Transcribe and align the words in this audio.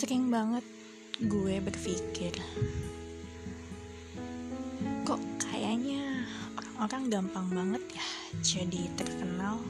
Sering 0.00 0.32
banget 0.32 0.64
gue 1.20 1.60
berpikir, 1.60 2.32
kok 5.04 5.20
kayaknya 5.36 6.24
orang-orang 6.56 7.04
gampang 7.12 7.46
banget 7.52 7.84
ya 7.92 8.06
jadi 8.40 8.88
terkenal. 8.96 9.60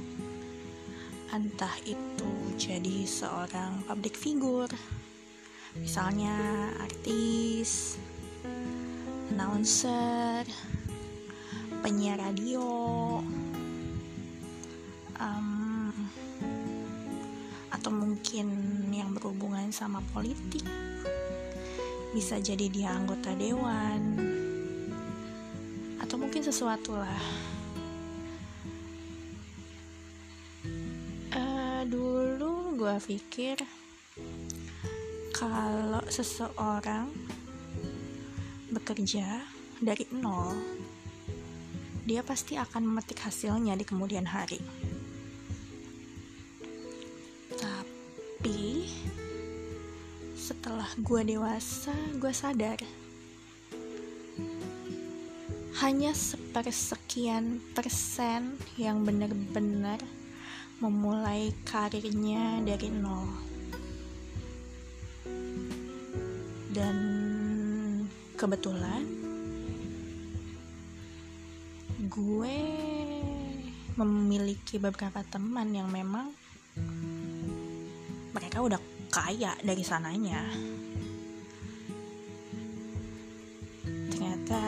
Entah 1.35 1.75
itu 1.83 2.31
jadi 2.55 3.03
seorang 3.11 3.83
public 3.91 4.15
figure, 4.15 4.71
misalnya 5.75 6.39
artis, 6.79 7.99
announcer, 9.35 10.47
penyiar 11.83 12.23
radio, 12.23 12.71
um, 15.19 15.60
mungkin 18.21 18.53
yang 18.93 19.17
berhubungan 19.17 19.73
sama 19.73 20.05
politik. 20.13 20.61
Bisa 22.13 22.37
jadi 22.37 22.69
dia 22.69 22.93
anggota 22.93 23.33
dewan. 23.33 24.21
Atau 25.97 26.21
mungkin 26.21 26.45
sesuatu 26.45 27.01
lah. 27.01 27.25
Uh, 31.33 31.81
dulu 31.89 32.77
gue 32.77 32.97
pikir 33.09 33.57
kalau 35.33 36.05
seseorang 36.13 37.09
bekerja 38.69 39.49
dari 39.81 40.05
nol 40.13 40.61
dia 42.05 42.21
pasti 42.21 42.61
akan 42.61 42.85
memetik 42.85 43.25
hasilnya 43.25 43.73
di 43.81 43.89
kemudian 43.89 44.29
hari 44.29 44.61
tapi 48.41 48.89
setelah 50.33 50.89
gue 50.97 51.37
dewasa 51.37 51.93
gue 52.17 52.33
sadar. 52.33 52.81
Hanya 55.85 56.17
sepersekian 56.17 57.61
persen 57.77 58.57
yang 58.81 59.05
benar-benar 59.05 60.01
memulai 60.81 61.53
karirnya 61.69 62.65
dari 62.65 62.89
nol. 62.89 63.29
Dan 66.73 66.97
kebetulan 68.41 69.05
gue 72.09 72.57
memiliki 74.01 74.81
beberapa 74.81 75.21
teman 75.29 75.77
yang 75.77 75.93
memang 75.93 76.40
mereka 78.51 78.67
udah 78.67 78.83
kaya 79.15 79.55
dari 79.63 79.87
sananya. 79.87 80.43
Ternyata 84.11 84.63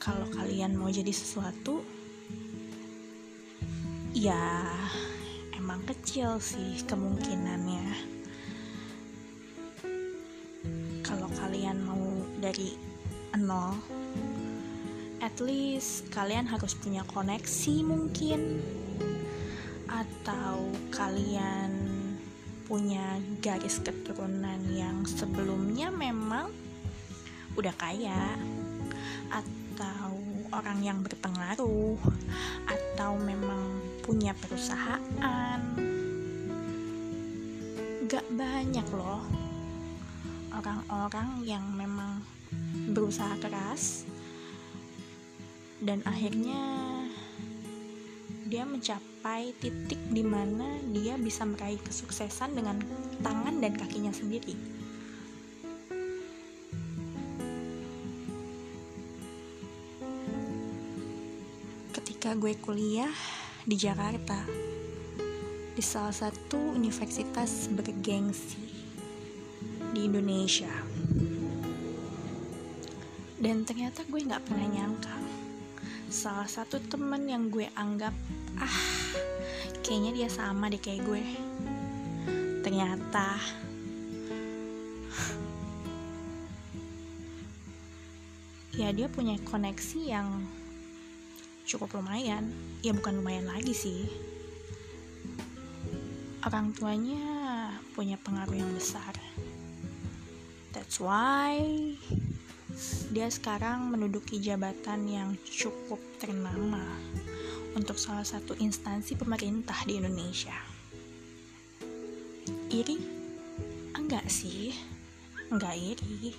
kalau 0.00 0.24
kalian 0.32 0.80
mau 0.80 0.88
jadi 0.88 1.12
sesuatu 1.12 1.84
ya 4.16 4.64
emang 5.60 5.84
kecil 5.84 6.40
sih 6.40 6.80
kemungkinannya. 6.88 7.84
Kalau 11.04 11.28
kalian 11.36 11.84
mau 11.84 12.00
dari 12.40 12.80
nol 13.36 13.76
at 15.20 15.36
least 15.44 16.08
kalian 16.08 16.48
harus 16.48 16.72
punya 16.80 17.04
koneksi 17.12 17.84
mungkin 17.84 18.64
atau 20.00 20.64
kalian 20.96 21.72
punya 22.64 23.20
garis 23.44 23.84
keturunan 23.84 24.56
yang 24.72 25.04
sebelumnya 25.04 25.92
memang 25.92 26.48
udah 27.58 27.74
kaya? 27.76 28.38
Atau 29.28 30.16
orang 30.56 30.80
yang 30.80 30.98
berpengaruh? 31.04 32.00
Atau 32.64 33.20
memang 33.20 33.76
punya 34.00 34.32
perusahaan? 34.32 35.60
Gak 38.08 38.26
banyak 38.32 38.86
loh. 38.96 39.22
Orang-orang 40.50 41.44
yang 41.44 41.64
memang 41.76 42.24
berusaha 42.90 43.38
keras 43.38 44.02
dan 45.80 46.02
akhirnya 46.04 46.60
dia 48.50 48.66
mencapai 48.66 49.09
titik 49.60 50.00
di 50.08 50.24
mana 50.24 50.80
dia 50.88 51.20
bisa 51.20 51.44
meraih 51.44 51.80
kesuksesan 51.84 52.56
dengan 52.56 52.80
tangan 53.20 53.60
dan 53.60 53.76
kakinya 53.76 54.08
sendiri. 54.08 54.56
Ketika 61.92 62.32
gue 62.36 62.56
kuliah 62.60 63.12
di 63.68 63.76
Jakarta, 63.76 64.40
di 65.76 65.82
salah 65.84 66.16
satu 66.16 66.56
universitas 66.76 67.68
bergengsi 67.68 68.60
di 69.92 70.08
Indonesia, 70.08 70.72
dan 73.40 73.64
ternyata 73.64 74.04
gue 74.04 74.20
nggak 74.20 74.44
pernah 74.48 74.68
nyangka 74.68 75.16
salah 76.10 76.50
satu 76.50 76.82
temen 76.90 77.24
yang 77.30 77.48
gue 77.48 77.70
anggap 77.72 78.12
ah 78.60 78.99
kayaknya 79.90 80.22
dia 80.22 80.28
sama 80.30 80.70
deh 80.70 80.78
kayak 80.78 81.02
gue. 81.02 81.24
Ternyata. 82.62 83.42
Ya 88.78 88.94
dia 88.94 89.10
punya 89.10 89.34
koneksi 89.42 90.00
yang 90.06 90.46
cukup 91.66 91.98
lumayan. 91.98 92.54
Ya 92.86 92.94
bukan 92.94 93.18
lumayan 93.18 93.50
lagi 93.50 93.74
sih. 93.74 94.06
Orang 96.46 96.70
tuanya 96.70 97.74
punya 97.98 98.14
pengaruh 98.22 98.54
yang 98.54 98.70
besar. 98.70 99.10
That's 100.70 101.02
why 101.02 101.66
dia 103.10 103.26
sekarang 103.26 103.90
menduduki 103.90 104.38
jabatan 104.38 105.10
yang 105.10 105.34
cukup 105.50 105.98
ternama 106.22 106.86
untuk 107.74 107.94
salah 107.96 108.26
satu 108.26 108.58
instansi 108.58 109.14
pemerintah 109.14 109.76
di 109.86 109.98
Indonesia. 110.02 110.56
Iri? 112.70 112.98
Enggak 113.94 114.26
sih, 114.26 114.74
enggak 115.54 115.78
iri. 115.78 116.34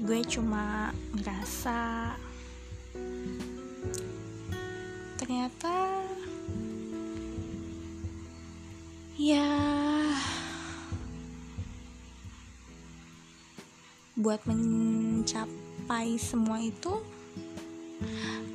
Gue 0.00 0.20
cuma 0.26 0.90
ngerasa 1.14 2.14
ternyata 5.20 6.02
ya 9.20 9.46
buat 14.18 14.42
mencapai 14.48 16.18
semua 16.18 16.58
itu 16.58 17.19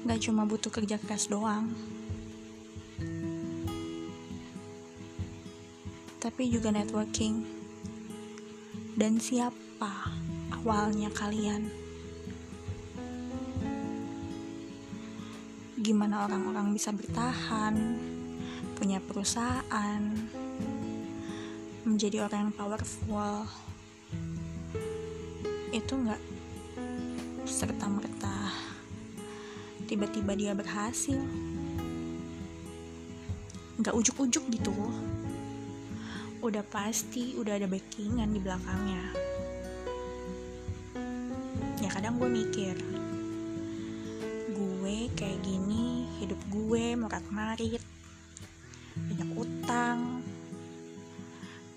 gak 0.05 0.21
cuma 0.21 0.45
butuh 0.45 0.69
kerja 0.69 1.01
keras 1.01 1.25
doang. 1.25 1.73
Tapi 6.21 6.41
juga 6.49 6.69
networking. 6.69 7.41
Dan 8.93 9.17
siapa 9.17 10.13
awalnya 10.53 11.09
kalian? 11.09 11.65
Gimana 15.81 16.29
orang-orang 16.29 16.73
bisa 16.73 16.93
bertahan 16.93 17.75
punya 18.77 19.01
perusahaan 19.01 20.01
menjadi 21.81 22.29
orang 22.29 22.49
yang 22.49 22.53
powerful? 22.53 23.49
Itu 25.73 25.97
nggak 25.97 26.21
serta 27.45 27.85
merta 27.89 28.44
tiba-tiba 29.85 30.33
dia 30.33 30.51
berhasil. 30.57 31.21
Nggak 33.77 33.95
ujuk-ujuk 33.95 34.43
gitu. 34.49 34.73
Udah 36.41 36.65
pasti 36.67 37.37
udah 37.37 37.57
ada 37.57 37.69
backingan 37.69 38.33
di 38.33 38.39
belakangnya. 38.41 39.03
Ya 41.81 41.89
kadang 41.93 42.17
gue 42.17 42.29
mikir 42.29 42.75
gue 44.55 45.09
kayak 45.17 45.41
gini 45.41 46.05
hidup 46.21 46.37
gue 46.53 46.93
morat 46.93 47.25
marit 47.33 47.81
banyak 48.95 49.29
utang. 49.37 50.23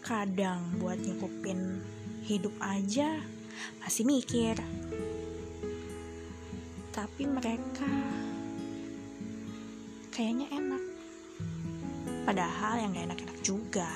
Kadang 0.04 0.80
buat 0.80 0.96
nyukupin 1.00 1.84
hidup 2.24 2.52
aja 2.60 3.20
masih 3.82 4.04
mikir 4.04 4.56
tapi 7.18 7.34
mereka 7.34 7.90
kayaknya 10.14 10.46
enak. 10.54 10.82
Padahal 12.22 12.78
yang 12.78 12.94
gak 12.94 13.10
enak-enak 13.10 13.38
juga. 13.42 13.90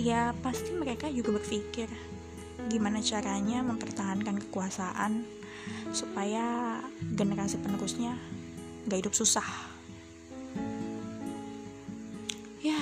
Ya 0.00 0.32
pasti 0.40 0.72
mereka 0.72 1.12
juga 1.12 1.36
berpikir 1.36 1.84
gimana 2.72 3.04
caranya 3.04 3.60
mempertahankan 3.60 4.40
kekuasaan 4.48 5.28
supaya 5.92 6.80
generasi 7.12 7.60
penerusnya 7.60 8.16
gak 8.88 9.04
hidup 9.04 9.12
susah. 9.12 9.44
Ya 12.64 12.80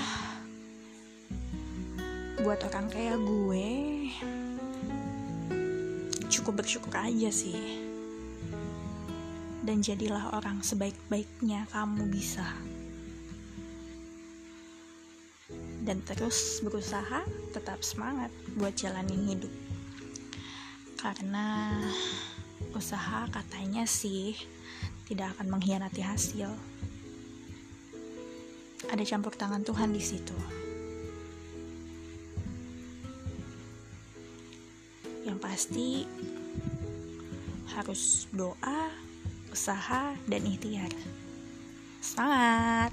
buat 2.47 2.63
orang 2.63 2.87
kayak 2.95 3.19
gue 3.19 3.75
cukup 6.45 6.61
bersyukur 6.61 6.93
aja 6.93 7.33
sih. 7.33 7.57
Dan 9.65 9.81
jadilah 9.81 10.37
orang 10.37 10.61
sebaik-baiknya 10.61 11.65
kamu 11.73 12.05
bisa. 12.13 12.45
Dan 15.81 16.05
terus 16.05 16.61
berusaha 16.61 17.25
tetap 17.57 17.81
semangat 17.81 18.29
buat 18.61 18.77
jalanin 18.77 19.25
hidup. 19.25 19.49
Karena 21.01 21.81
usaha 22.77 23.25
katanya 23.33 23.89
sih 23.89 24.37
tidak 25.09 25.33
akan 25.41 25.49
mengkhianati 25.49 26.05
hasil. 26.05 26.53
Ada 28.93 29.01
campur 29.01 29.33
tangan 29.33 29.65
Tuhan 29.65 29.97
di 29.97 30.05
situ 30.05 30.64
pasti 35.55 36.03
harus 37.79 38.27
doa 38.35 38.91
usaha 39.55 40.11
dan 40.27 40.43
ikhtiar. 40.43 40.91
Semangat 42.03 42.91